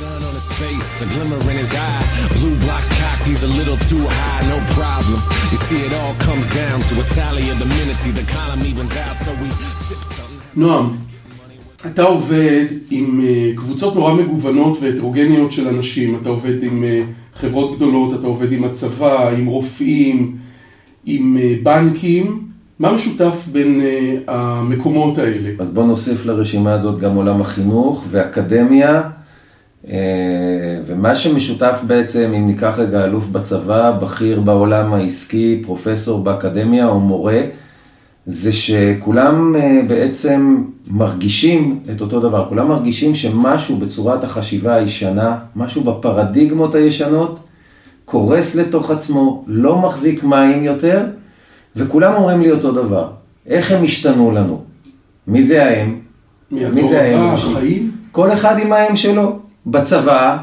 sun 0.00 0.22
on 0.28 0.34
his 0.40 0.50
face, 0.60 0.92
a 1.04 1.06
glimmer 1.14 1.40
in 1.52 1.56
his 1.64 1.72
eye. 1.88 2.04
Blue 2.38 2.56
blocks 2.64 2.88
cocked, 3.00 3.24
he's 3.30 3.44
a 3.50 3.52
little 3.60 3.78
too 3.90 4.04
high, 4.18 4.42
no 4.54 4.58
problem. 4.78 5.18
You 5.52 5.58
see, 5.66 5.80
it 5.88 5.92
all 6.00 6.14
comes 6.26 6.46
down 6.60 6.76
to 6.88 6.94
a 7.04 7.06
tally 7.18 7.46
of 7.52 7.58
the 7.62 7.68
minutes, 7.78 8.02
the 8.20 8.26
column 8.36 8.62
evens 8.70 8.94
out, 9.04 9.16
so 9.24 9.30
we 9.42 9.48
sip 9.86 10.02
something. 10.16 10.40
נועם, 10.56 10.96
אתה 11.86 12.02
עובד 12.02 12.66
עם 12.90 13.20
אה, 13.24 13.50
קבוצות 13.56 13.94
נורא 13.94 14.14
מגוונות 14.14 14.78
והטרוגניות 14.80 15.52
של 15.52 15.68
אנשים, 15.68 16.16
אתה 16.16 16.28
עובד 16.28 16.62
עם 16.62 16.84
אה, 16.84 17.02
חברות 17.34 17.76
גדולות, 17.76 18.20
אתה 18.20 18.26
עובד 18.26 18.52
עם 18.52 18.64
הצבא, 18.64 19.28
עם 19.28 19.46
רופאים, 19.46 20.36
עם 21.06 21.36
אה, 21.40 21.54
בנקים, 21.62 22.46
מה 22.78 22.92
משותף 22.92 23.48
בין 23.52 23.80
המקומות 24.26 25.18
האלה? 25.18 25.50
אז 25.58 25.74
בוא 25.74 25.84
נוסיף 25.84 26.26
לרשימה 26.26 26.72
הזאת 26.72 27.00
גם 27.00 27.14
עולם 27.14 27.40
החינוך 27.40 28.04
ואקדמיה, 28.10 29.02
ומה 30.86 31.14
שמשותף 31.14 31.80
בעצם, 31.86 32.32
אם 32.36 32.46
ניקח 32.46 32.74
רגע 32.78 33.04
אלוף 33.04 33.26
בצבא, 33.26 33.90
בכיר 33.90 34.40
בעולם 34.40 34.92
העסקי, 34.92 35.62
פרופסור 35.64 36.24
באקדמיה 36.24 36.88
או 36.88 37.00
מורה, 37.00 37.40
זה 38.26 38.52
שכולם 38.52 39.56
אה, 39.56 39.80
בעצם 39.88 40.62
מרגישים 40.86 41.80
את 41.94 42.00
אותו 42.00 42.20
דבר, 42.20 42.46
כולם 42.48 42.68
מרגישים 42.68 43.14
שמשהו 43.14 43.76
בצורת 43.76 44.24
החשיבה 44.24 44.74
הישנה, 44.74 45.38
משהו 45.56 45.82
בפרדיגמות 45.84 46.74
הישנות, 46.74 47.38
קורס 48.04 48.56
לתוך 48.56 48.90
עצמו, 48.90 49.44
לא 49.46 49.78
מחזיק 49.78 50.24
מים 50.24 50.62
יותר, 50.62 51.06
וכולם 51.76 52.14
אומרים 52.14 52.40
לי 52.40 52.50
אותו 52.50 52.72
דבר. 52.72 53.08
איך 53.46 53.72
הם 53.72 53.84
השתנו 53.84 54.30
לנו? 54.30 54.62
מי 55.26 55.42
זה 55.42 55.64
האם? 55.64 55.98
מי 56.50 56.88
זה 56.88 57.02
האם? 57.02 57.32
החיים? 57.32 57.90
כל 58.12 58.32
אחד 58.32 58.58
עם 58.58 58.72
האם 58.72 58.96
שלו. 58.96 59.38
בצבא, 59.66 60.36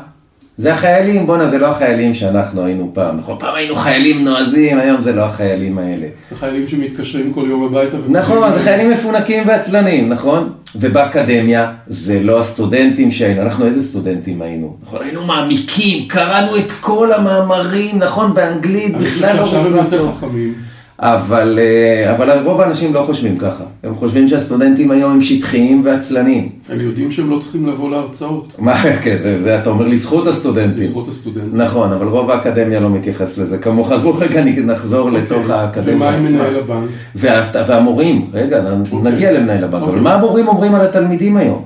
זה 0.57 0.73
החיילים, 0.73 1.25
בואנה 1.27 1.49
זה 1.49 1.57
לא 1.57 1.65
החיילים 1.65 2.13
שאנחנו 2.13 2.65
היינו 2.65 2.91
פעם, 2.93 3.17
נכון? 3.17 3.35
פעם 3.39 3.55
היינו 3.55 3.75
חיילים 3.75 4.23
נועזים, 4.23 4.79
היום 4.79 5.01
זה 5.01 5.13
לא 5.13 5.21
החיילים 5.21 5.77
האלה. 5.77 6.07
החיילים 6.31 6.67
שמתקשרים 6.67 7.33
כל 7.33 7.45
יום 7.49 7.65
הביתה. 7.65 7.97
נכון, 8.09 8.53
זה 8.53 8.59
חיילים 8.59 8.91
מפונקים 8.91 9.47
ועצלנים, 9.47 10.09
נכון? 10.09 10.49
ובאקדמיה 10.75 11.71
זה 11.87 12.19
לא 12.23 12.39
הסטודנטים 12.39 13.11
שהיינו, 13.11 13.41
אנחנו 13.41 13.65
איזה 13.65 13.83
סטודנטים 13.83 14.41
היינו? 14.41 14.77
נכון, 14.83 14.99
היינו 15.03 15.25
מעמיקים, 15.25 16.07
קראנו 16.07 16.57
את 16.57 16.71
כל 16.71 17.13
המאמרים, 17.13 17.99
נכון, 17.99 18.33
באנגלית, 18.33 18.95
אני 18.95 19.05
חושב 19.05 19.15
בכלל 19.15 19.37
לא 19.37 19.45
שעכשיו 19.45 19.67
הם 19.67 19.85
יותר. 19.85 20.11
חכמים. 20.17 20.53
אבל, 20.99 21.59
אה, 21.61 22.15
אבל 22.15 22.39
רוב 22.43 22.61
האנשים 22.61 22.93
לא 22.93 23.03
חושבים 23.05 23.37
ככה, 23.37 23.63
הם 23.83 23.95
חושבים 23.95 24.27
שהסטודנטים 24.27 24.91
היום 24.91 25.11
הם 25.11 25.21
שטחיים 25.21 25.81
ועצלנים. 25.83 26.49
הם 26.69 26.81
יודעים 26.81 27.11
שהם 27.11 27.29
לא 27.29 27.39
צריכים 27.39 27.67
לבוא 27.67 27.91
להרצאות, 27.91 28.55
מה, 28.59 28.83
כן, 29.03 29.17
זה, 29.23 29.43
זה 29.43 29.59
אתה 29.59 29.69
אומר 29.69 29.87
לזכות 29.87 30.27
הסטודנטים. 30.27 30.79
לזכות 30.79 31.07
הסטודנטים. 31.07 31.61
נכון, 31.61 31.91
אבל 31.91 32.07
רוב 32.07 32.31
האקדמיה 32.31 32.79
לא 32.79 32.89
מתייחס 32.89 33.37
לזה 33.37 33.57
כמוך, 33.57 33.91
אז 33.91 34.01
בואו 34.01 34.17
רגע 34.17 34.43
נחזור 34.43 35.11
לתוך 35.11 35.37
אוקיי. 35.37 35.55
האקדמיה 35.55 35.95
ומה 35.95 36.09
עם. 36.09 36.23
מנהל 36.23 36.55
הבנק? 36.55 36.89
וה, 37.15 37.51
והמורים, 37.67 38.27
רגע, 38.33 38.63
אוקיי. 38.91 39.11
נגיע 39.11 39.31
למנהל 39.31 39.63
הבנק, 39.63 39.81
אבל 39.81 39.87
אוקיי. 39.87 40.01
מה 40.01 40.13
המורים 40.13 40.47
אומרים 40.47 40.75
על 40.75 40.81
התלמידים 40.81 41.37
היום? 41.37 41.61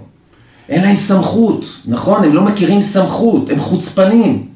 אין 0.70 0.82
להם 0.82 0.96
סמכות, 0.96 1.66
נכון? 1.88 2.24
הם 2.24 2.34
לא 2.34 2.42
מכירים 2.42 2.82
סמכות, 2.82 3.50
הם 3.50 3.60
חוצפנים. 3.60 4.51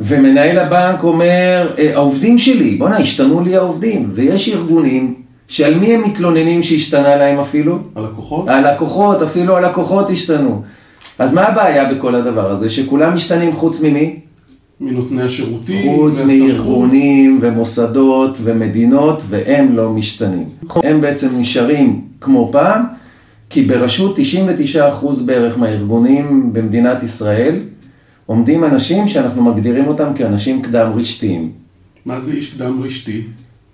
ומנהל 0.00 0.58
הבנק 0.58 1.02
אומר, 1.02 1.74
"אה, 1.78 1.94
העובדים 1.94 2.38
שלי, 2.38 2.74
בואנה, 2.74 2.96
השתנו 2.98 3.40
לי 3.40 3.56
העובדים. 3.56 4.10
ויש 4.14 4.48
ארגונים 4.48 5.14
שעל 5.48 5.74
מי 5.74 5.94
הם 5.94 6.02
מתלוננים 6.04 6.62
שהשתנה 6.62 7.16
להם 7.16 7.38
אפילו? 7.38 7.78
הלקוחות? 7.96 8.48
הלקוחות, 8.48 9.22
אפילו 9.22 9.56
הלקוחות 9.56 10.10
השתנו. 10.10 10.62
אז 11.18 11.34
מה 11.34 11.42
הבעיה 11.42 11.94
בכל 11.94 12.14
הדבר 12.14 12.50
הזה? 12.50 12.70
שכולם 12.70 13.14
משתנים 13.14 13.52
חוץ 13.52 13.80
ממי? 13.82 14.16
מנותני 14.80 15.22
השירותים? 15.22 15.96
חוץ? 15.96 16.22
מארגונים 16.24 17.38
ומוסדות 17.42 18.38
ומדינות, 18.42 19.22
והם 19.28 19.76
לא 19.76 19.90
משתנים. 19.90 20.44
הם 20.84 21.00
בעצם 21.00 21.28
נשארים 21.36 22.00
כמו 22.20 22.48
פעם, 22.52 22.82
כי 23.50 23.62
בראשות 23.62 24.16
99% 24.18 25.20
בערך 25.26 25.58
מהארגונים 25.58 26.52
במדינת 26.52 27.02
ישראל, 27.02 27.54
עומדים 28.26 28.64
אנשים 28.64 29.08
שאנחנו 29.08 29.42
מגדירים 29.42 29.86
אותם 29.86 30.12
כאנשים 30.14 30.62
קדם 30.62 30.92
רשתיים. 30.96 31.50
מה 32.06 32.20
זה 32.20 32.32
איש 32.32 32.54
קדם 32.54 32.82
רשתי? 32.82 33.22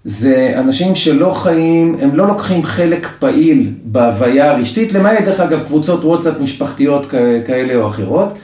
זה 0.05 0.53
אנשים 0.57 0.95
שלא 0.95 1.33
חיים, 1.35 1.97
הם 2.01 2.15
לא 2.15 2.29
לוקחים 2.29 2.63
חלק 2.63 3.09
פעיל 3.19 3.71
בהוויה 3.85 4.51
הרשתית, 4.51 4.93
למעט 4.93 5.25
דרך 5.25 5.41
אגב 5.41 5.63
קבוצות 5.67 6.05
וואטסאפ 6.05 6.41
משפחתיות 6.41 7.07
כאלה 7.47 7.75
או 7.75 7.89
אחרות. 7.89 8.39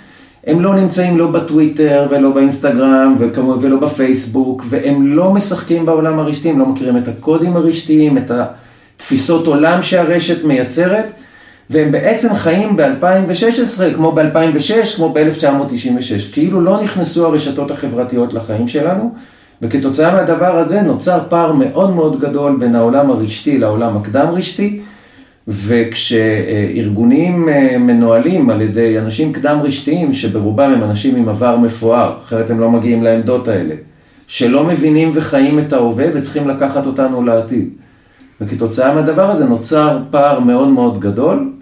הם 0.47 0.61
לא 0.61 0.75
נמצאים 0.75 1.19
לא 1.19 1.31
בטוויטר 1.31 2.06
ולא 2.11 2.31
באינסטגרם 2.31 3.17
וכמו, 3.19 3.56
ולא 3.61 3.81
בפייסבוק, 3.81 4.65
והם 4.69 5.06
לא 5.06 5.33
משחקים 5.33 5.87
בעולם 5.87 6.19
הרשתי, 6.19 6.50
הם 6.50 6.59
לא 6.59 6.67
מכירים 6.67 6.97
את 6.97 7.09
הקודים 7.09 7.56
הרשתיים, 7.56 8.19
את 8.19 8.31
התפיסות 8.31 9.47
עולם 9.47 9.83
שהרשת 9.83 10.44
מייצרת, 10.44 11.05
והם 11.71 11.93
בעצם 11.93 12.34
חיים 12.34 12.77
ב-2016 12.77 13.94
כמו 13.94 14.12
ב-2006, 14.12 14.97
כמו 14.97 15.12
ב-1996, 15.12 16.32
כאילו 16.32 16.60
לא 16.60 16.82
נכנסו 16.82 17.27
הרשתות 17.27 17.71
החברתיות 17.71 18.34
לחיים 18.34 18.69
שלנו. 18.69 19.15
וכתוצאה 19.62 20.12
מהדבר 20.12 20.59
הזה 20.59 20.82
נוצר 20.82 21.21
פער 21.28 21.53
מאוד 21.53 21.94
מאוד 21.94 22.21
גדול 22.21 22.56
בין 22.60 22.75
העולם 22.75 23.10
הרשתי 23.10 23.59
לעולם 23.59 23.97
הקדם 23.97 24.26
רשתי, 24.32 24.81
וכשארגונים 25.49 27.49
אה, 27.49 27.78
מנוהלים 27.78 28.50
על 28.50 28.62
ידי 28.62 28.99
אנשים 28.99 29.32
קדם 29.32 29.59
רשתיים, 29.62 30.12
שברובם 30.12 30.72
הם 30.72 30.82
אנשים 30.82 31.16
עם 31.16 31.28
עבר 31.28 31.56
מפואר, 31.56 32.16
אחרת 32.25 32.50
הם 32.50 32.60
לא 32.60 32.71
מגיעים 32.71 33.03
לעמדות 33.03 33.49
האלה, 33.49 33.75
שלא 34.26 34.65
מבינים 34.65 35.10
וחיים 35.15 35.59
את 35.59 35.72
ההווה 35.72 36.06
וצריכים 36.15 36.49
לקחת 36.49 36.87
אותנו 36.87 37.25
לעתיד. 37.25 37.69
וכתוצאה 38.41 38.94
מהדבר 38.94 39.31
הזה 39.31 39.44
נוצר 39.44 39.99
פער 40.10 40.41
מאוד 40.41 40.69
מאוד 40.69 41.00
גדול, 41.00 41.53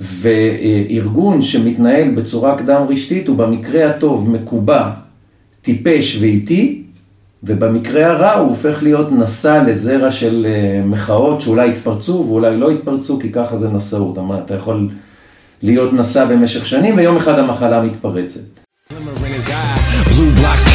וארגון 0.00 1.42
שמתנהל 1.42 2.10
בצורה 2.10 2.58
קדם 2.58 2.82
רשתית 2.88 3.28
הוא 3.28 3.36
במקרה 3.36 3.90
הטוב 3.90 4.30
מקובע, 4.30 4.90
טיפש 5.62 6.18
ואיטי, 6.20 6.82
ובמקרה 7.44 8.06
הרע 8.06 8.32
הוא 8.32 8.48
הופך 8.48 8.82
להיות 8.82 9.12
נשא 9.12 9.62
לזרע 9.66 10.12
של 10.12 10.46
אה, 10.48 10.84
מחאות 10.84 11.40
שאולי 11.40 11.68
יתפרצו 11.68 12.24
ואולי 12.28 12.56
לא 12.56 12.72
יתפרצו, 12.72 13.18
כי 13.18 13.32
ככה 13.32 13.56
זה 13.56 13.68
נשאות. 13.70 14.18
אתה, 14.44 14.54
יכול 14.54 14.88
להיות 15.62 15.92
נשא 15.92 16.24
במשך 16.24 16.66
שנים 16.66 16.96
ויום 16.96 17.16
אחד 17.16 17.38
המחלה 17.38 17.82
מתפרצת. 17.82 18.40
Blue 20.14 20.32
blocks 20.38 20.66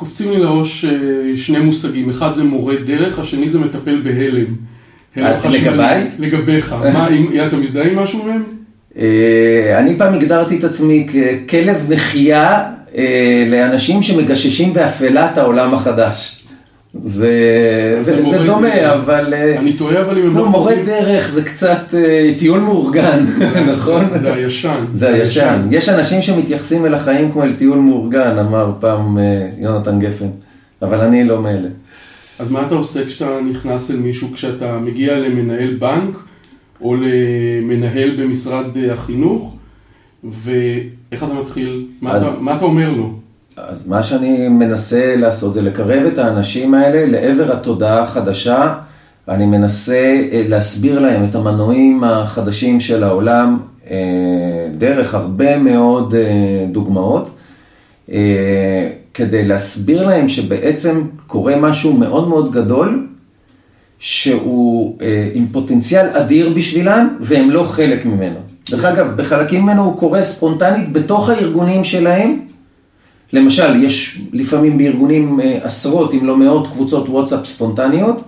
קופצים 0.00 0.30
לי 0.30 0.38
לראש 0.38 0.84
אה, 0.84 0.90
שני 1.36 1.58
מושגים, 1.58 2.10
אחד 2.10 2.32
זה 2.32 2.44
מורה 2.44 2.74
דרך, 2.76 3.18
השני 3.18 3.48
זה 3.48 3.58
מטפל 3.58 4.00
בהלם. 4.04 4.44
הלם 5.16 5.38
אה. 5.44 5.50
לגביי? 5.50 6.06
לגביך. 6.18 6.74
מה, 6.94 7.08
אתה 7.46 7.56
מזדהה 7.56 7.86
עם 7.86 7.98
משהו 7.98 8.24
מהם? 8.24 8.42
אה, 8.98 9.78
אני 9.78 9.98
פעם 9.98 10.14
הגדרתי 10.14 10.58
את 10.58 10.64
עצמי 10.64 11.06
ככלב 11.46 11.92
נחייה 11.92 12.70
לאנשים 13.50 14.02
שמגששים 14.02 14.74
באפלת 14.74 15.38
העולם 15.38 15.74
החדש. 15.74 16.39
זה, 17.04 17.96
זה 18.00 18.16
זה, 18.16 18.22
זה 18.30 18.38
דומה, 18.46 18.68
דרך. 18.68 18.92
אבל... 18.92 19.34
אה, 19.34 19.58
אני 19.58 19.72
טועה, 19.72 20.00
אבל 20.02 20.18
אם 20.18 20.26
הם 20.26 20.34
לא, 20.34 20.40
לא... 20.42 20.48
מורה 20.48 20.74
דרך 20.86 21.30
זה 21.30 21.42
קצת 21.42 21.94
אה, 21.94 22.32
טיול 22.38 22.60
מאורגן, 22.60 23.24
נכון? 23.74 24.04
זה 24.20 24.34
הישן. 24.34 24.84
זה 24.94 25.08
הישן. 25.14 25.66
יש 25.70 25.88
אנשים 25.88 26.22
שמתייחסים 26.22 26.86
אל 26.86 26.94
החיים 26.94 27.32
כמו 27.32 27.42
אל 27.42 27.52
טיול 27.52 27.78
מאורגן, 27.78 28.38
אמר 28.38 28.72
פעם 28.80 29.18
אה, 29.18 29.48
יונתן 29.58 29.98
גפן, 29.98 30.28
אבל 30.82 31.00
אני 31.00 31.24
לא 31.24 31.42
מאלה. 31.42 31.68
אז 32.38 32.50
מה 32.50 32.66
אתה 32.66 32.74
עושה 32.74 33.06
כשאתה 33.06 33.30
נכנס 33.50 33.90
אל 33.90 33.96
מישהו, 33.96 34.28
כשאתה 34.32 34.78
מגיע 34.78 35.18
למנהל 35.18 35.74
בנק, 35.74 36.18
או 36.80 36.94
למנהל 36.96 38.16
במשרד 38.18 38.76
אה, 38.76 38.92
החינוך, 38.92 39.56
ואיך 40.24 41.24
אתה 41.24 41.34
מתחיל? 41.34 41.86
מה, 42.00 42.12
אז- 42.12 42.26
אתה, 42.26 42.40
מה 42.40 42.56
אתה 42.56 42.64
אומר 42.64 42.90
לו? 42.90 43.19
אז 43.70 43.86
מה 43.86 44.02
שאני 44.02 44.48
מנסה 44.48 45.16
לעשות 45.16 45.54
זה 45.54 45.62
לקרב 45.62 46.06
את 46.12 46.18
האנשים 46.18 46.74
האלה 46.74 47.06
לעבר 47.06 47.52
התודעה 47.52 48.02
החדשה. 48.02 48.74
אני 49.28 49.46
מנסה 49.46 50.22
אה, 50.32 50.42
להסביר 50.48 50.98
להם 50.98 51.24
את 51.24 51.34
המנועים 51.34 52.04
החדשים 52.04 52.80
של 52.80 53.04
העולם 53.04 53.58
אה, 53.90 53.96
דרך 54.74 55.14
הרבה 55.14 55.58
מאוד 55.58 56.14
אה, 56.14 56.66
דוגמאות, 56.72 57.36
כדי 59.14 59.44
להסביר 59.44 60.06
להם 60.06 60.28
שבעצם 60.28 61.02
קורה 61.26 61.56
משהו 61.56 61.92
מאוד 61.92 62.28
מאוד 62.28 62.52
גדול, 62.52 63.06
שהוא 63.98 64.98
עם 65.34 65.46
פוטנציאל 65.52 66.06
אדיר 66.12 66.52
בשבילם, 66.56 67.16
והם 67.20 67.50
לא 67.50 67.62
חלק 67.62 68.06
ממנו. 68.06 68.38
דרך 68.70 68.84
אגב, 68.84 69.16
בחלקים 69.16 69.62
ממנו 69.62 69.84
הוא 69.84 69.98
קורה 69.98 70.22
ספונטנית 70.22 70.92
בתוך 70.92 71.28
הארגונים 71.28 71.84
שלהם, 71.84 72.38
למשל, 73.32 73.84
יש 73.84 74.20
לפעמים 74.32 74.78
בארגונים 74.78 75.40
אה, 75.40 75.58
עשרות 75.62 76.14
אם 76.14 76.26
לא 76.26 76.36
מאות 76.36 76.66
קבוצות 76.66 77.08
וואטסאפ 77.08 77.46
ספונטניות, 77.46 78.22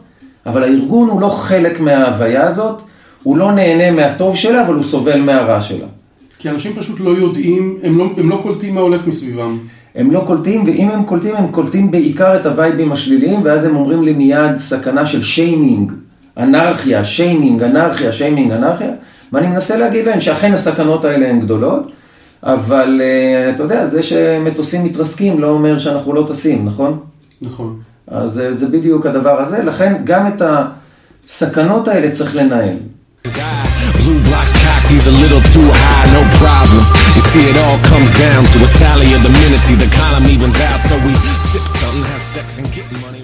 אבל 0.47 0.63
הארגון 0.63 1.09
הוא 1.09 1.21
לא 1.21 1.29
חלק 1.29 1.81
מההוויה 1.81 2.47
הזאת, 2.47 2.81
הוא 3.23 3.37
לא 3.37 3.53
נהנה 3.53 3.91
מהטוב 3.91 4.37
שלה, 4.37 4.67
אבל 4.67 4.75
הוא 4.75 4.83
סובל 4.83 5.21
מהרע 5.21 5.61
שלה. 5.61 5.87
כי 6.39 6.51
אנשים 6.51 6.75
פשוט 6.75 7.01
לא 7.01 7.11
יודעים, 7.11 7.79
הם 7.83 7.99
לא, 7.99 8.11
הם 8.17 8.31
לא 8.31 8.41
קולטים 8.43 8.75
מה 8.75 8.81
הולך 8.81 9.07
מסביבם. 9.07 9.59
הם 9.95 10.11
לא 10.11 10.23
קולטים, 10.27 10.65
ואם 10.67 10.89
הם 10.89 11.05
קולטים, 11.05 11.35
הם 11.37 11.47
קולטים 11.51 11.91
בעיקר 11.91 12.37
את 12.37 12.47
הווייבים 12.47 12.93
השליליים, 12.93 13.41
ואז 13.45 13.65
הם 13.65 13.77
אומרים 13.77 14.03
לי 14.03 14.13
מיד 14.13 14.57
סכנה 14.57 15.07
של 15.07 15.23
שיימינג, 15.23 15.93
אנרכיה, 16.39 17.05
שיימינג, 17.05 17.63
אנרכיה, 17.63 18.13
שיימינג, 18.13 18.53
אנרכיה, 18.53 18.91
ואני 19.33 19.47
מנסה 19.47 19.77
להגיד 19.77 20.05
להם 20.07 20.21
שאכן 20.21 20.53
הסכנות 20.53 21.05
האלה 21.05 21.31
הן 21.31 21.41
גדולות, 21.41 21.93
אבל 22.43 23.01
אה, 23.05 23.51
אתה 23.55 23.63
יודע, 23.63 23.87
זה 23.87 24.03
שמטוסים 24.03 24.85
מתרסקים 24.85 25.41
לא 25.41 25.47
אומר 25.47 25.79
שאנחנו 25.79 26.13
לא 26.13 26.27
טסים, 26.29 26.67
נכון? 26.67 26.99
נכון. 27.43 27.81
אז 28.07 28.43
זה 28.53 28.67
בדיוק 28.69 29.07
הדבר 29.07 29.41
הזה, 29.41 29.63
לכן 29.63 29.95
גם 30.05 30.27
את 30.27 30.43
הסכנות 31.25 31.89
האלה 31.89 32.11
צריך 32.11 32.37
לנהל. 32.37 32.77
Blue 34.03 34.21
blocks 34.29 34.55
cocked, 34.65 34.89
he's 34.91 35.07
a 35.07 35.17
little 35.23 35.43
too 35.55 35.69
high, 35.83 36.09
no 36.19 36.23
problem. 36.43 36.83
You 37.17 37.23
see, 37.31 37.45
it 37.53 37.57
all 37.65 37.79
comes 37.91 38.11
down 38.25 38.41
to 38.53 38.59
a 38.69 38.71
tally 38.83 39.11
of 39.17 39.23
the 39.27 39.33
minutes, 39.43 39.67
the 39.69 39.87
economy 39.93 40.35
runs 40.43 40.59
out, 40.69 40.81
so 40.89 40.95
we 41.07 41.13
sip 41.51 41.67
something, 41.81 42.05
have 42.13 42.25
sex 42.35 42.59
and 42.59 42.67
get 42.77 42.87
money. 43.05 43.23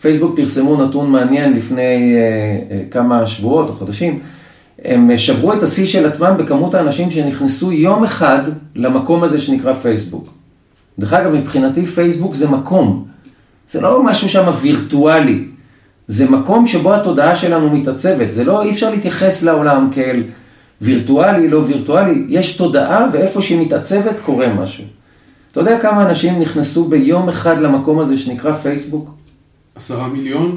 פייסבוק 0.00 0.36
פרסמו 0.36 0.84
נתון 0.84 1.10
מעניין 1.10 1.52
לפני 1.52 2.16
uh, 2.16 2.72
uh, 2.90 2.92
כמה 2.92 3.26
שבועות 3.26 3.68
או 3.68 3.74
חודשים. 3.74 4.20
הם 4.84 5.18
שברו 5.18 5.52
את 5.52 5.62
השיא 5.62 5.86
של 5.86 6.06
עצמם 6.06 6.34
בכמות 6.38 6.74
האנשים 6.74 7.10
שנכנסו 7.10 7.72
יום 7.72 8.04
אחד 8.04 8.42
למקום 8.74 9.22
הזה 9.22 9.40
שנקרא 9.40 9.74
פייסבוק. 9.74 10.28
דרך 10.98 11.12
אגב, 11.12 11.32
מבחינתי 11.32 11.86
פייסבוק 11.86 12.34
זה 12.34 12.48
מקום. 12.48 13.04
זה 13.70 13.80
לא 13.80 14.02
משהו 14.02 14.28
שם 14.28 14.50
וירטואלי. 14.60 15.44
זה 16.08 16.30
מקום 16.30 16.66
שבו 16.66 16.94
התודעה 16.94 17.36
שלנו 17.36 17.70
מתעצבת. 17.70 18.32
זה 18.32 18.44
לא, 18.44 18.62
אי 18.62 18.70
אפשר 18.70 18.90
להתייחס 18.90 19.42
לעולם 19.42 19.88
כאל 19.92 20.22
וירטואלי, 20.80 21.48
לא 21.48 21.58
וירטואלי. 21.58 22.24
יש 22.28 22.56
תודעה 22.56 23.06
ואיפה 23.12 23.42
שהיא 23.42 23.66
מתעצבת 23.66 24.20
קורה 24.20 24.54
משהו. 24.54 24.84
אתה 25.52 25.60
יודע 25.60 25.78
כמה 25.78 26.06
אנשים 26.10 26.40
נכנסו 26.40 26.84
ביום 26.84 27.28
אחד 27.28 27.60
למקום 27.60 27.98
הזה 27.98 28.16
שנקרא 28.16 28.52
פייסבוק? 28.52 29.10
עשרה 29.74 30.08
מיליון? 30.08 30.56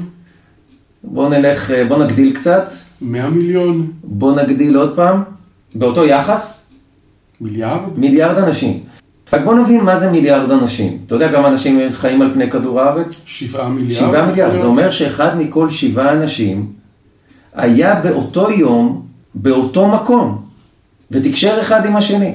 בוא 1.04 1.28
נלך, 1.28 1.70
בוא 1.88 2.04
נגדיל 2.04 2.36
קצת. 2.36 2.70
מאה 3.00 3.30
מיליון? 3.30 3.92
בוא 4.04 4.40
נגדיל 4.40 4.76
עוד 4.76 4.96
פעם. 4.96 5.22
באותו 5.74 6.04
יחס? 6.04 6.70
מיליארד? 7.40 7.98
מיליארד 7.98 8.38
אנשים. 8.38 8.80
רק 9.32 9.44
בוא 9.44 9.54
נבין 9.54 9.84
מה 9.84 9.96
זה 9.96 10.10
מיליארד 10.10 10.50
אנשים. 10.50 10.98
אתה 11.06 11.14
יודע 11.14 11.32
כמה 11.32 11.48
אנשים 11.48 11.80
חיים 11.92 12.22
על 12.22 12.34
פני 12.34 12.50
כדור 12.50 12.80
הארץ? 12.80 13.22
שבעה 13.26 13.68
מיליארד? 13.68 14.08
שבעה 14.08 14.26
מיליארד. 14.26 14.58
זה 14.58 14.66
אומר 14.66 14.90
שאחד 14.90 15.38
מכל 15.38 15.70
שבעה 15.70 16.12
אנשים 16.12 16.72
היה 17.54 18.00
באותו 18.00 18.50
יום, 18.50 19.02
באותו 19.34 19.88
מקום, 19.88 20.42
ותקשר 21.10 21.60
אחד 21.60 21.86
עם 21.86 21.96
השני. 21.96 22.34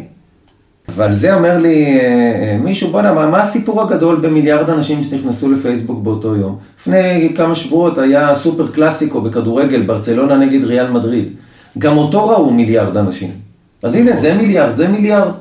אבל 0.95 1.15
זה 1.15 1.33
אומר 1.33 1.57
לי 1.57 1.99
אה, 1.99 2.01
אה, 2.01 2.57
מישהו, 2.63 2.89
בוא'נה, 2.89 3.13
מה, 3.13 3.27
מה 3.27 3.41
הסיפור 3.41 3.81
הגדול 3.81 4.15
במיליארד 4.15 4.69
אנשים 4.69 5.03
שנכנסו 5.03 5.51
לפייסבוק 5.51 6.03
באותו 6.03 6.35
יום? 6.35 6.57
לפני 6.79 7.33
כמה 7.35 7.55
שבועות 7.55 7.97
היה 7.97 8.35
סופר 8.35 8.67
קלאסיקו 8.67 9.21
בכדורגל, 9.21 9.81
ברצלונה 9.81 10.37
נגד 10.37 10.63
ריאל 10.63 10.91
מדריד. 10.91 11.29
גם 11.77 11.97
אותו 11.97 12.29
ראו 12.29 12.53
מיליארד 12.53 12.97
אנשים. 12.97 13.31
אז 13.83 13.95
הנה, 13.95 14.15
זה 14.15 14.33
מיליארד, 14.33 14.75
זה 14.75 14.87
מיליארד. 14.87 15.31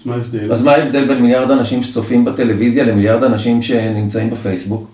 אז 0.00 0.06
מה 0.06 0.14
ההבדל? 0.14 0.52
אז 0.52 0.64
מה 0.64 0.72
ההבדל 0.72 1.08
בין 1.08 1.22
מיליארד 1.22 1.50
אנשים 1.50 1.82
שצופים 1.82 2.24
בטלוויזיה 2.24 2.84
למיליארד 2.84 3.24
אנשים 3.24 3.62
שנמצאים 3.62 4.30
בפייסבוק? 4.30 4.88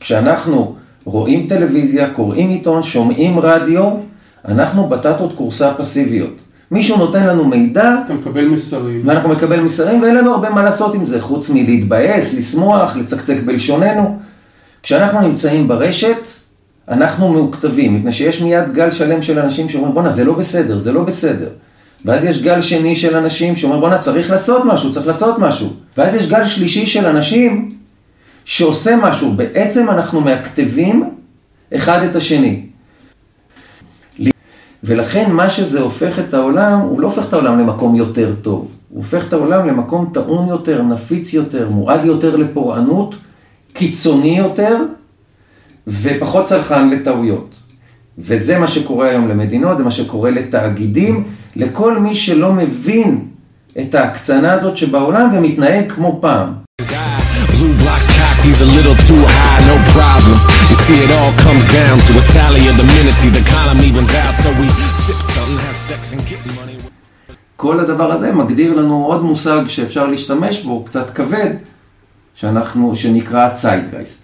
כשאנחנו 0.00 0.74
רואים 1.04 1.46
טלוויזיה, 1.48 2.10
קוראים 2.10 2.48
עיתון, 2.48 2.82
שומעים 2.82 3.38
רדיו, 3.38 3.90
אנחנו 4.48 4.88
בטטות 4.88 5.32
קורסה 5.34 5.74
פסיביות. 5.74 6.34
מישהו 6.70 6.96
נותן 6.96 7.26
לנו 7.26 7.44
מידע, 7.44 7.94
אתה 8.04 8.14
מקבל 8.14 8.48
מסרים. 8.48 9.02
ואנחנו 9.04 9.28
מקבל 9.28 9.60
מסרים, 9.60 10.02
ואין 10.02 10.14
לנו 10.14 10.32
הרבה 10.32 10.50
מה 10.50 10.62
לעשות 10.62 10.94
עם 10.94 11.04
זה, 11.04 11.22
חוץ 11.22 11.50
מלהתבאס, 11.50 12.34
לשמוח, 12.34 12.96
לצקצק 12.96 13.36
בלשוננו. 13.44 14.18
כשאנחנו 14.82 15.20
נמצאים 15.20 15.68
ברשת, 15.68 16.18
אנחנו 16.88 17.28
מאוכתבים, 17.32 17.94
מפני 17.96 18.12
שיש 18.12 18.42
מיד 18.42 18.72
גל 18.72 18.90
שלם 18.90 19.22
של 19.22 19.38
אנשים 19.38 19.68
שאומרים, 19.68 19.94
בואנה, 19.94 20.12
זה 20.12 20.24
לא 20.24 20.32
בסדר, 20.32 20.78
זה 20.78 20.92
לא 20.92 21.02
בסדר. 21.02 21.48
ואז 22.04 22.24
יש 22.24 22.42
גל 22.42 22.60
שני 22.60 22.96
של 22.96 23.16
אנשים 23.16 23.56
שאומרים, 23.56 23.80
בואנה, 23.80 23.98
צריך 23.98 24.30
לעשות 24.30 24.64
משהו, 24.64 24.90
צריך 24.90 25.06
לעשות 25.06 25.38
משהו. 25.38 25.72
ואז 25.96 26.14
יש 26.14 26.28
גל 26.30 26.44
שלישי 26.44 26.86
של 26.86 27.06
אנשים 27.06 27.74
שעושה 28.44 28.96
משהו. 28.96 29.32
בעצם 29.32 29.90
אנחנו 29.90 30.20
מאכתבים 30.20 31.10
אחד 31.74 32.02
את 32.02 32.16
השני. 32.16 32.66
ולכן 34.84 35.32
מה 35.32 35.50
שזה 35.50 35.80
הופך 35.80 36.18
את 36.18 36.34
העולם, 36.34 36.80
הוא 36.80 37.00
לא 37.00 37.06
הופך 37.06 37.28
את 37.28 37.32
העולם 37.32 37.58
למקום 37.58 37.94
יותר 37.94 38.34
טוב. 38.42 38.68
הוא 38.88 38.98
הופך 38.98 39.28
את 39.28 39.32
העולם 39.32 39.68
למקום 39.68 40.10
טעון 40.14 40.48
יותר, 40.48 40.82
נפיץ 40.82 41.32
יותר, 41.32 41.68
מועד 41.70 42.04
יותר 42.04 42.36
לפורענות, 42.36 43.14
קיצוני 43.72 44.38
יותר, 44.38 44.76
ופחות 45.86 46.44
צרכן 46.44 46.88
לטעויות. 46.90 47.54
וזה 48.18 48.58
מה 48.58 48.68
שקורה 48.68 49.08
היום 49.08 49.28
למדינות, 49.28 49.78
זה 49.78 49.84
מה 49.84 49.90
שקורה 49.90 50.30
לתאגידים, 50.30 51.24
לכל 51.56 51.98
מי 51.98 52.14
שלא 52.14 52.52
מבין 52.52 53.28
את 53.78 53.94
ההקצנה 53.94 54.52
הזאת 54.52 54.76
שבעולם 54.76 55.30
ומתנהג 55.34 55.92
כמו 55.92 56.18
פעם. 56.20 56.52
He's 58.48 58.62
a 58.62 58.72
little 58.78 58.96
too 59.08 59.22
high, 59.36 59.60
no 59.72 59.76
problem. 59.96 60.36
You 60.70 60.76
see, 60.84 60.98
it 61.06 61.12
all 61.18 61.32
comes 61.44 61.64
down 61.80 61.96
to 62.06 62.12
a 62.22 62.24
tally 62.36 62.64
of 62.70 62.76
the 62.80 62.86
minutes, 62.96 63.20
the 63.20 63.30
economy 63.46 63.88
runs 63.96 64.14
out, 64.22 64.34
so 64.42 64.48
we 64.60 64.66
sip 65.04 65.20
something, 65.34 65.58
have 65.66 65.78
sex 65.88 66.00
and 66.14 66.22
get 66.30 66.40
money. 66.56 66.78
כל 67.56 67.80
הדבר 67.80 68.12
הזה 68.12 68.32
מגדיר 68.32 68.74
לנו 68.74 69.04
עוד 69.06 69.24
מושג 69.24 69.60
שאפשר 69.68 70.06
להשתמש 70.06 70.62
בו, 70.62 70.84
קצת 70.84 71.10
כבד, 71.10 71.50
שאנחנו, 72.34 72.96
שנקרא 72.96 73.48
ציידגייסט. 73.48 74.22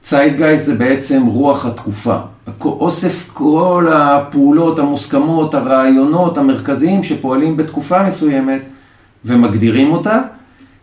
ציידגייסט 0.00 0.66
זה 0.66 0.74
בעצם 0.74 1.26
רוח 1.26 1.66
התקופה. 1.66 2.16
אוסף 2.64 3.30
כל 3.32 3.86
הפעולות 3.92 4.78
המוסכמות, 4.78 5.54
הרעיונות 5.54 6.38
המרכזיים 6.38 7.02
שפועלים 7.02 7.56
בתקופה 7.56 8.02
מסוימת 8.02 8.60
ומגדירים 9.24 9.92
אותה. 9.92 10.20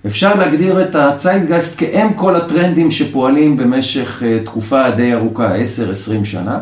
אפשר 0.05 0.35
להגדיר 0.35 0.83
את 0.83 0.95
הציידגייסט 0.95 1.79
כאם 1.79 2.13
כל 2.15 2.35
הטרנדים 2.35 2.91
שפועלים 2.91 3.57
במשך 3.57 4.23
תקופה 4.45 4.91
די 4.91 5.13
ארוכה, 5.13 5.55
10-20 5.55 6.25
שנה. 6.25 6.59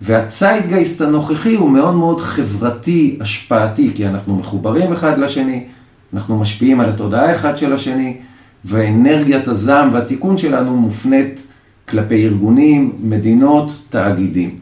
והציידגייסט 0.00 1.00
הנוכחי 1.00 1.54
הוא 1.54 1.70
מאוד 1.70 1.94
מאוד 1.94 2.20
חברתי, 2.20 3.18
השפעתי, 3.20 3.90
כי 3.94 4.06
אנחנו 4.06 4.36
מחוברים 4.36 4.92
אחד 4.92 5.18
לשני, 5.18 5.64
אנחנו 6.14 6.38
משפיעים 6.38 6.80
על 6.80 6.90
התודעה 6.90 7.36
אחד 7.36 7.58
של 7.58 7.72
השני, 7.72 8.16
ואנרגיית 8.64 9.48
הזעם 9.48 9.94
והתיקון 9.94 10.38
שלנו 10.38 10.76
מופנית 10.76 11.40
כלפי 11.88 12.24
ארגונים, 12.24 12.92
מדינות, 13.02 13.72
תאגידים. 13.90 14.61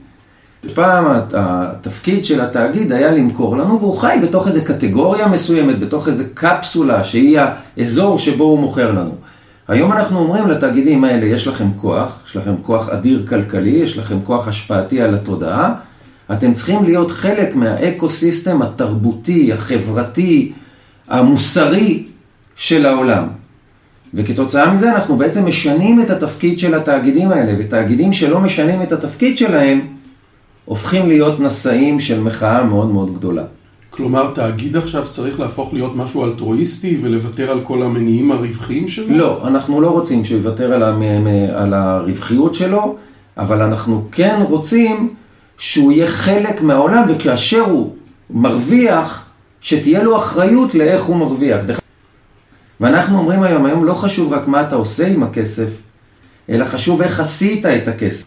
פעם 0.75 1.05
התפקיד 1.35 2.25
של 2.25 2.41
התאגיד 2.41 2.93
היה 2.93 3.11
למכור 3.11 3.57
לנו, 3.57 3.81
והוא 3.81 3.99
חי 3.99 4.17
בתוך 4.23 4.49
איזו 4.49 4.61
קטגוריה 4.65 5.29
מסוימת, 5.29 5.79
בתוך 5.79 6.09
איזו 6.09 6.25
קפסולה 6.35 7.05
שהיא 7.05 7.39
האזור 7.77 8.19
שבו 8.19 8.45
הוא 8.45 8.59
מוכר 8.59 8.93
לנו. 8.93 9.15
היום 9.69 9.93
אנחנו 9.93 10.19
אומרים 10.19 10.49
לתאגידים 10.49 11.05
האלה, 11.05 11.27
יש 11.27 11.47
לכם 11.49 11.69
כוח, 11.77 12.23
יש 12.27 12.37
לכם 12.37 12.55
כוח 12.63 12.89
אדיר 12.89 13.27
כלכלי, 13.29 13.71
יש 13.71 13.99
לכם 13.99 14.21
כוח 14.25 14.49
השפעתי 14.49 15.01
על 15.01 15.15
התודעה, 15.15 15.75
אתם 16.33 16.53
צריכים 16.53 16.85
להיות 16.85 17.11
חלק 17.11 17.57
מהאקו-סיסטם 17.57 18.63
התרבותי, 18.63 19.53
החברתי, 19.53 20.53
המוסרי 21.09 22.05
של 22.57 22.87
העולם. 22.87 23.25
וכתוצאה 24.15 24.73
מזה 24.73 24.93
אנחנו 24.93 25.17
בעצם 25.17 25.47
משנים 25.47 26.01
את 26.01 26.11
התפקיד 26.11 26.59
של 26.59 26.75
התאגידים 26.75 27.31
האלה, 27.31 27.53
ותאגידים 27.59 28.13
שלא 28.13 28.41
משנים 28.41 28.83
את 28.83 28.93
התפקיד 28.93 29.39
שלהם, 29.39 29.81
הופכים 30.71 31.09
להיות 31.09 31.41
נשאים 31.41 32.01
של 32.01 32.21
מחאה 32.21 32.65
מאוד 32.65 32.91
מאוד 32.91 33.15
גדולה. 33.15 33.45
כלומר, 33.91 34.31
תאגיד 34.35 34.77
עכשיו 34.77 35.09
צריך 35.11 35.41
להפוך 35.41 35.75
להיות 35.75 35.97
משהו 35.97 36.25
אלטרואיסטי 36.25 36.99
ולוותר 37.03 37.51
על 37.51 37.61
כל 37.65 37.83
המניעים 37.83 38.33
הרווחיים 38.33 38.89
שלו? 38.89 39.17
לא, 39.17 39.49
אנחנו 39.49 39.81
לא 39.81 39.91
רוצים 39.91 40.25
שהוא 40.25 40.39
יוותר 40.39 40.73
על, 40.73 40.83
המ... 40.83 41.03
על 41.55 41.75
הרווחיות 41.75 42.55
שלו, 42.55 42.97
אבל 43.37 43.63
אנחנו 43.63 44.05
כן 44.13 44.41
רוצים 44.49 45.15
שהוא 45.59 45.93
יהיה 45.93 46.09
חלק 46.09 46.63
מהעולם, 46.63 47.05
וכאשר 47.09 47.61
הוא 47.61 47.95
מרוויח, 48.31 49.31
שתהיה 49.61 50.03
לו 50.03 50.17
אחריות 50.17 50.75
לאיך 50.75 51.03
הוא 51.03 51.17
מרוויח. 51.17 51.61
ואנחנו 52.81 53.19
אומרים 53.19 53.43
היום, 53.43 53.65
היום 53.65 53.85
לא 53.85 53.95
חשוב 53.95 54.33
רק 54.33 54.49
מה 54.49 54.63
אתה 54.63 54.77
עושה 54.77 55.07
עם 55.07 55.23
הכסף, 55.23 55.69
אלא 56.49 56.65
חשוב 56.65 57.03
איך 57.03 57.21
עשית 57.21 57.67
את 57.67 57.89
הכסף. 57.89 58.25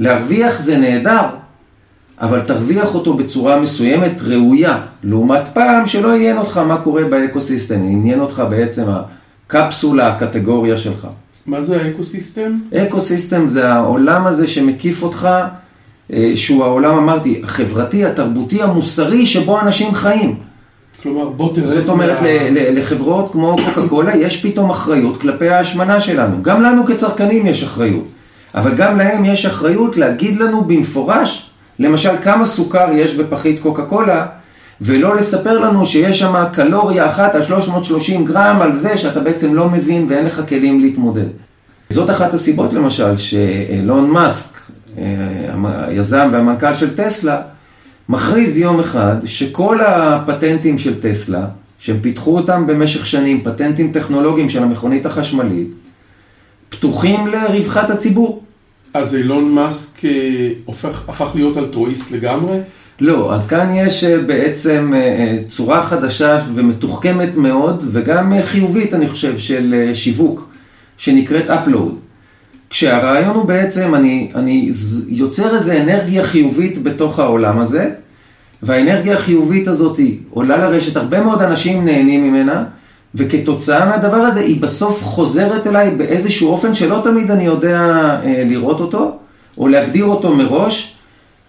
להרוויח 0.00 0.60
זה 0.60 0.78
נהדר, 0.78 1.26
אבל 2.20 2.40
תרוויח 2.40 2.94
אותו 2.94 3.14
בצורה 3.14 3.60
מסוימת 3.60 4.12
ראויה, 4.22 4.78
לעומת 5.04 5.42
פעם 5.54 5.86
שלא 5.86 6.14
עניין 6.14 6.38
אותך 6.38 6.56
מה 6.58 6.76
קורה 6.76 7.04
ב 7.04 7.10
ecosystem, 7.10 7.74
עניין 7.82 8.20
אותך 8.20 8.42
בעצם 8.50 8.84
הקפסולה, 9.48 10.06
הקטגוריה 10.12 10.78
שלך. 10.78 11.06
מה 11.46 11.62
זה 11.62 11.82
ה 11.82 11.89
ecosystem? 11.89 12.58
ecosystem 12.76 13.46
זה 13.46 13.72
העולם 13.72 14.26
הזה 14.26 14.46
שמקיף 14.46 15.02
אותך, 15.02 15.28
אה, 16.12 16.32
שהוא 16.36 16.64
העולם, 16.64 16.98
אמרתי, 16.98 17.40
החברתי, 17.44 18.04
התרבותי, 18.04 18.62
המוסרי, 18.62 19.26
שבו 19.26 19.60
אנשים 19.60 19.94
חיים. 19.94 20.34
כלומר, 21.02 21.28
בוא 21.28 21.54
תראה... 21.54 21.68
זאת 21.68 21.88
אומרת, 21.88 22.22
מה- 22.22 22.28
לחברות 22.50 23.32
כמו 23.32 23.56
קוקה 23.64 23.88
קולה 23.88 24.16
יש 24.16 24.36
פתאום 24.46 24.70
אחריות 24.70 25.20
כלפי 25.20 25.48
ההשמנה 25.48 26.00
שלנו. 26.00 26.42
גם 26.42 26.62
לנו 26.62 26.86
כצרכנים 26.86 27.46
יש 27.46 27.62
אחריות, 27.62 28.04
אבל 28.54 28.74
גם 28.74 28.96
להם 28.96 29.24
יש 29.24 29.46
אחריות 29.46 29.96
להגיד 29.96 30.40
לנו 30.40 30.64
במפורש, 30.64 31.45
למשל, 31.78 32.10
כמה 32.24 32.44
סוכר 32.44 32.88
יש 32.92 33.14
בפחית 33.14 33.60
קוקה 33.60 33.82
קולה, 33.82 34.26
ולא 34.80 35.16
לספר 35.16 35.58
לנו 35.58 35.86
שיש 35.86 36.18
שם 36.18 36.44
קלוריה 36.52 37.10
אחת 37.10 37.34
על 37.34 37.42
330 37.42 38.24
גרם 38.24 38.58
על 38.62 38.78
זה 38.78 38.96
שאתה 38.96 39.20
בעצם 39.20 39.54
לא 39.54 39.68
מבין 39.68 40.06
ואין 40.08 40.26
לך 40.26 40.42
כלים 40.48 40.80
להתמודד. 40.80 41.26
זאת 41.88 42.10
אחת 42.10 42.34
הסיבות 42.34 42.72
למשל 42.72 43.16
שאילון 43.16 44.10
מאסק, 44.10 44.58
אה, 44.98 45.04
היזם 45.86 46.28
והמנכ"ל 46.32 46.74
של 46.74 46.96
טסלה, 46.96 47.40
מכריז 48.08 48.58
יום 48.58 48.80
אחד 48.80 49.16
שכל 49.24 49.80
הפטנטים 49.80 50.78
של 50.78 51.00
טסלה, 51.00 51.46
שהם 51.78 51.96
פיתחו 52.00 52.36
אותם 52.36 52.66
במשך 52.66 53.06
שנים, 53.06 53.44
פטנטים 53.44 53.92
טכנולוגיים 53.92 54.48
של 54.48 54.62
המכונית 54.62 55.06
החשמלית, 55.06 55.68
פתוחים 56.68 57.26
לרווחת 57.26 57.90
הציבור. 57.90 58.42
אז 58.94 59.14
אילון 59.14 59.52
מאסק 59.52 60.04
אה, 60.04 60.10
הופך, 60.64 61.08
הפך 61.08 61.30
להיות 61.34 61.56
אלטרואיסט 61.56 62.10
לגמרי? 62.10 62.58
לא, 63.00 63.34
אז 63.34 63.48
כאן 63.48 63.74
יש 63.74 64.04
אה, 64.04 64.18
בעצם 64.18 64.92
אה, 64.94 65.38
צורה 65.48 65.86
חדשה 65.86 66.40
ומתוחכמת 66.54 67.36
מאוד, 67.36 67.84
וגם 67.92 68.32
חיובית, 68.44 68.94
אני 68.94 69.08
חושב, 69.08 69.38
של 69.38 69.90
שיווק, 69.94 70.48
שנקראת 70.96 71.50
upload. 71.50 71.92
כשהרעיון 72.70 73.34
הוא 73.34 73.44
בעצם, 73.44 73.94
אני, 73.94 74.30
אני 74.34 74.70
יוצר 75.08 75.54
איזו 75.54 75.72
אנרגיה 75.72 76.24
חיובית 76.24 76.82
בתוך 76.82 77.18
העולם 77.18 77.58
הזה, 77.58 77.90
והאנרגיה 78.62 79.14
החיובית 79.14 79.68
הזאת 79.68 80.00
עולה 80.30 80.56
לרשת, 80.56 80.96
הרבה 80.96 81.22
מאוד 81.22 81.42
אנשים 81.42 81.84
נהנים 81.84 82.28
ממנה, 82.28 82.64
וכתוצאה 83.16 83.84
מהדבר 83.88 84.16
הזה 84.16 84.40
היא 84.40 84.60
בסוף 84.60 85.04
חוזרת 85.04 85.66
אליי 85.66 85.90
באיזשהו 85.90 86.48
אופן 86.48 86.74
שלא 86.74 87.00
תמיד 87.04 87.30
אני 87.30 87.44
יודע 87.44 87.80
אה, 88.24 88.44
לראות 88.46 88.80
אותו, 88.80 89.18
או 89.58 89.68
להגדיר 89.68 90.04
אותו 90.04 90.34
מראש, 90.34 90.96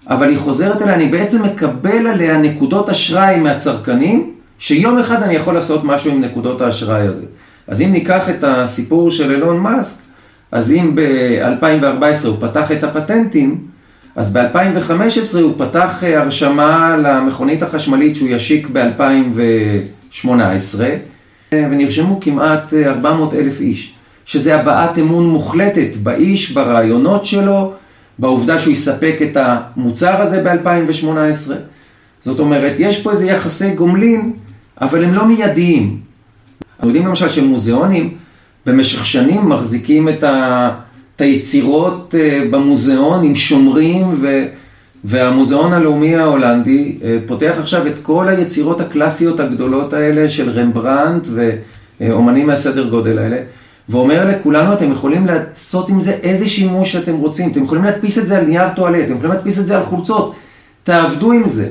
אבל 0.07 0.29
היא 0.29 0.37
חוזרת 0.37 0.81
אליי, 0.81 0.93
אני 0.95 1.07
בעצם 1.07 1.43
מקבל 1.43 2.07
עליה 2.07 2.37
נקודות 2.37 2.89
אשראי 2.89 3.39
מהצרכנים, 3.39 4.33
שיום 4.59 4.99
אחד 4.99 5.23
אני 5.23 5.33
יכול 5.33 5.53
לעשות 5.53 5.83
משהו 5.83 6.11
עם 6.11 6.21
נקודות 6.21 6.61
האשראי 6.61 7.07
הזה. 7.07 7.25
אז 7.67 7.81
אם 7.81 7.91
ניקח 7.91 8.29
את 8.29 8.43
הסיפור 8.43 9.11
של 9.11 9.31
אילון 9.31 9.59
מאסק, 9.59 10.01
אז 10.51 10.71
אם 10.71 10.95
ב-2014 10.95 12.27
הוא 12.27 12.37
פתח 12.39 12.71
את 12.71 12.83
הפטנטים, 12.83 13.57
אז 14.15 14.33
ב-2015 14.33 15.39
הוא 15.41 15.53
פתח 15.57 16.03
אה, 16.03 16.21
הרשמה 16.21 16.97
למכונית 16.97 17.63
החשמלית 17.63 18.15
שהוא 18.15 18.29
ישיק 18.29 18.67
ב-2018, 18.73 20.27
ונרשמו 21.53 22.19
כמעט 22.21 22.73
אה, 22.73 22.89
400 22.89 23.33
אלף 23.33 23.61
איש, 23.61 23.93
שזה 24.25 24.59
הבעת 24.59 24.99
אמון 24.99 25.29
מוחלטת 25.29 25.95
באיש, 26.03 26.51
ברעיונות 26.51 27.25
שלו, 27.25 27.73
בעובדה 28.19 28.59
שהוא 28.59 28.73
יספק 28.73 29.15
את 29.21 29.37
המוצר 29.37 30.21
הזה 30.21 30.43
ב-2018. 30.43 31.51
זאת 32.25 32.39
אומרת, 32.39 32.73
יש 32.79 33.01
פה 33.01 33.11
איזה 33.11 33.27
יחסי 33.27 33.75
גומלין, 33.75 34.33
אבל 34.81 35.03
הם 35.03 35.13
לא 35.13 35.25
מיידיים. 35.25 35.99
אנחנו 36.75 36.89
יודעים 36.89 37.07
למשל 37.07 37.29
שמוזיאונים 37.29 38.13
במשך 38.65 39.05
שנים 39.05 39.49
מחזיקים 39.49 40.09
את, 40.09 40.23
ה, 40.23 40.69
את 41.15 41.21
היצירות 41.21 42.15
אה, 42.17 42.43
במוזיאון 42.51 43.23
עם 43.23 43.35
שומרים, 43.35 44.15
ו, 44.21 44.45
והמוזיאון 45.03 45.73
הלאומי 45.73 46.15
ההולנדי 46.15 46.97
אה, 47.03 47.17
פותח 47.27 47.55
עכשיו 47.59 47.87
את 47.87 47.93
כל 48.01 48.27
היצירות 48.27 48.81
הקלאסיות 48.81 49.39
הגדולות 49.39 49.93
האלה 49.93 50.29
של 50.29 50.49
רמברנט 50.49 51.27
ואומנים 51.99 52.47
מהסדר 52.47 52.89
גודל 52.89 53.19
האלה, 53.19 53.37
ואומר 53.89 54.29
לכולנו, 54.29 54.73
אתם 54.73 54.91
יכולים 54.91 55.25
לעשות 55.25 55.89
עם 55.89 55.99
זה 55.99 56.11
איזה 56.11 56.47
שימוש 56.47 56.91
שאתם 56.91 57.15
רוצים, 57.15 57.51
אתם 57.51 57.63
יכולים 57.63 57.83
להדפיס 57.83 58.17
את 58.17 58.27
זה 58.27 58.37
על 58.37 58.45
נייר 58.45 58.69
טואלט, 58.75 59.05
אתם 59.05 59.13
יכולים 59.13 59.31
להדפיס 59.31 59.59
את 59.59 59.67
זה 59.67 59.77
על 59.77 59.83
חולצות, 59.83 60.35
תעבדו 60.83 61.31
עם 61.31 61.47
זה. 61.47 61.69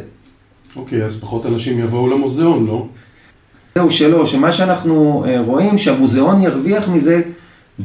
אוקיי, 0.76 1.04
אז 1.04 1.20
פחות 1.20 1.46
אנשים 1.46 1.78
יבואו 1.78 2.10
למוזיאון, 2.10 2.66
לא? 2.66 2.86
זהו 3.74 3.90
שלא, 3.90 4.26
שמה 4.26 4.52
שאנחנו 4.52 5.24
אה, 5.28 5.40
רואים 5.40 5.78
שהמוזיאון 5.78 6.42
ירוויח 6.42 6.88
מזה 6.88 7.22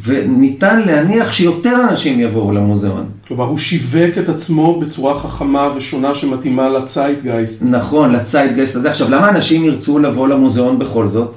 וניתן 0.04 0.82
להניח 0.86 1.34
שיותר 1.34 1.76
אנשים 1.90 2.20
יבואו 2.20 2.52
למוזיאון. 2.52 3.06
כלומר, 3.28 3.46
הוא 3.46 3.58
שיווק 3.58 4.18
את 4.20 4.30
עצמו 4.30 4.80
בצורה 4.80 5.20
חכמה 5.20 5.70
ושונה 5.76 6.16
שמתאימה 6.16 6.70
לצייטגייסט. 6.70 7.64
נכון, 7.66 8.12
לציידגייסט 8.12 8.76
הזה. 8.76 8.90
עכשיו, 8.90 9.10
למה 9.10 9.30
אנשים 9.30 9.66
ירצו 9.66 10.00
לבוא 10.00 10.28
למוזיאון 10.28 10.80
בכל 10.80 11.08
זאת? 11.08 11.36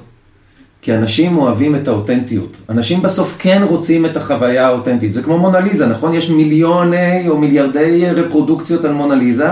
כי 0.81 0.95
אנשים 0.95 1.37
אוהבים 1.37 1.75
את 1.75 1.87
האותנטיות. 1.87 2.57
אנשים 2.69 3.01
בסוף 3.01 3.35
כן 3.39 3.61
רוצים 3.65 4.05
את 4.05 4.17
החוויה 4.17 4.67
האותנטית. 4.67 5.13
זה 5.13 5.23
כמו 5.23 5.37
מונליזה, 5.37 5.85
נכון? 5.85 6.13
יש 6.13 6.29
מיליוני 6.29 7.27
או 7.27 7.37
מיליארדי 7.37 8.05
רפרודוקציות 8.11 8.85
על 8.85 8.93
מונליזה, 8.93 9.47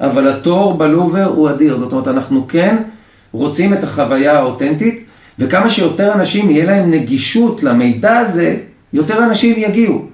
אבל 0.00 0.28
התור 0.28 0.74
בלובר 0.74 1.24
הוא 1.24 1.50
אדיר. 1.50 1.76
זאת 1.78 1.92
אומרת, 1.92 2.08
אנחנו 2.08 2.48
כן 2.48 2.76
רוצים 3.32 3.72
את 3.72 3.84
החוויה 3.84 4.38
האותנטית, 4.38 5.04
וכמה 5.38 5.70
שיותר 5.70 6.12
אנשים 6.12 6.50
יהיה 6.50 6.64
להם 6.64 6.90
נגישות 6.90 7.62
למידע 7.62 8.16
הזה, 8.16 8.56
יותר 8.92 9.24
אנשים 9.24 9.54
יגיעו. 9.58 10.06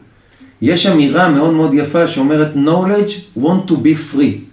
יש 0.63 0.87
אמירה 0.87 1.29
מאוד 1.29 1.55
מאוד 1.55 1.75
יפה 1.75 2.09
שאומרת 2.09 2.53
knowledge 2.55 3.41
want 3.41 3.71
to 3.71 3.73
be 3.73 4.15
free. 4.15 4.49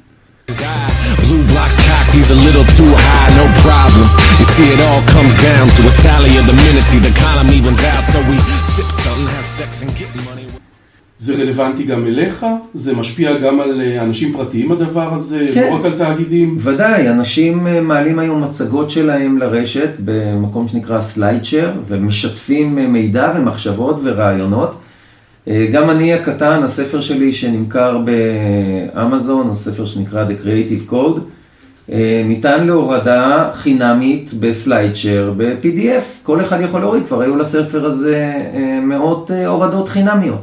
Blue. 0.48 1.66
זה 11.26 11.36
רלוונטי 11.36 11.84
גם 11.84 12.08
אליך? 12.08 12.46
זה 12.74 12.96
משפיע 12.96 13.38
גם 13.38 13.60
על 13.60 13.82
אה, 13.82 14.04
אנשים 14.04 14.34
פרטיים 14.34 14.72
הדבר 14.72 15.14
הזה? 15.14 15.46
כן. 15.54 15.70
לא 15.70 15.76
רק 15.76 15.86
על 15.86 15.98
תאגידים? 15.98 16.58
ודאי, 16.60 17.10
אנשים 17.10 17.68
אה, 17.68 17.82
מעלים 17.82 18.20
היום 18.20 18.44
מצגות 18.44 18.90
שלהם 18.90 19.38
לרשת 19.38 19.90
במקום 20.06 20.68
שנקרא 20.68 21.02
סליידשר 21.02 21.72
ומשתפים 21.88 22.78
אה, 22.78 22.88
מידע 22.88 23.34
ומחשבות 23.38 24.00
ורעיונות. 24.04 24.82
גם 25.74 25.90
אני 25.90 26.14
הקטן, 26.14 26.64
הספר 26.64 27.02
שלי 27.02 27.34
שנמכר 27.34 27.98
באמזון, 27.98 29.50
הספר 29.50 29.86
שנקרא 29.86 30.26
The 30.26 30.46
Creative 30.46 30.92
Code, 30.92 31.20
ניתן 32.26 32.68
להורדה 32.68 33.50
חינמית 33.54 34.34
בסליידשר, 34.40 35.34
ב-PDF, 35.38 36.24
כל 36.24 36.42
אחד 36.42 36.62
יכול 36.62 36.80
להוריד, 36.80 37.04
כבר 37.06 37.22
היו 37.22 37.36
לספר 37.36 37.86
הזה 37.86 38.34
מאות 38.84 39.32
הורדות 39.46 39.90
חינמיות 39.90 40.42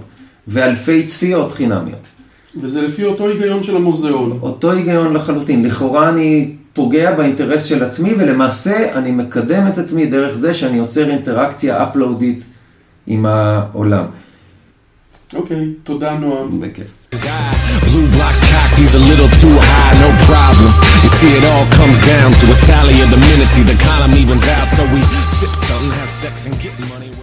ואלפי 0.48 1.02
צפיות 1.06 1.52
חינמיות. 1.52 2.00
וזה 2.60 2.82
לפי 2.82 3.04
אותו 3.04 3.28
היגיון 3.28 3.62
של 3.62 3.76
המוזיאון. 3.76 4.38
אותו 4.42 4.72
היגיון 4.72 5.14
לחלוטין. 5.14 5.64
לכאורה 5.64 6.08
אני 6.08 6.54
פוגע 6.72 7.14
באינטרס 7.14 7.64
של 7.64 7.84
עצמי, 7.84 8.14
ולמעשה 8.18 8.92
אני 8.98 9.10
מקדם 9.10 9.66
את 9.68 9.78
עצמי 9.78 10.06
דרך 10.06 10.36
זה 10.36 10.54
שאני 10.54 10.78
יוצר 10.78 11.10
אינטראקציה 11.10 11.82
אפלודית 11.82 12.44
עם 13.06 13.26
העולם. 13.26 14.04
אוקיי, 15.34 15.56
okay, 15.56 15.60
תודה 15.84 16.18
נועם. 16.18 16.60
בכיף. 16.60 16.86
Blue 17.92 18.08
blocks 18.16 18.40
cocked, 18.50 18.78
he's 18.80 18.94
a 18.94 19.04
little 19.10 19.28
too 19.42 19.56
high, 19.70 19.94
no 20.06 20.10
problem. 20.30 20.70
You 21.02 21.10
see, 21.18 21.32
it 21.38 21.44
all 21.52 21.66
comes 21.78 21.98
down 22.12 22.32
to 22.40 22.44
a 22.56 22.58
tally 22.68 22.96
of 23.04 23.10
the 23.10 23.20
minutes 23.28 23.54
the 23.70 23.76
column 23.88 24.14
evens 24.22 24.46
out, 24.56 24.68
so 24.76 24.82
we 24.94 25.00
sip 25.38 25.50
something, 25.68 25.92
have 26.00 26.08
sex, 26.08 26.46
and 26.46 26.54
get 26.64 26.74
money. 26.92 27.12